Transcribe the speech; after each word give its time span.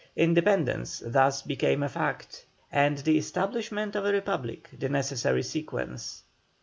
Independence 0.15 1.03
thus 1.05 1.43
became 1.43 1.83
a 1.83 1.87
fact, 1.87 2.47
and 2.71 2.97
the 2.97 3.19
establishment 3.19 3.95
of 3.95 4.03
a 4.03 4.11
republic 4.11 4.67
the 4.79 4.89
necessary 4.89 5.43
sequence. 5.43 6.23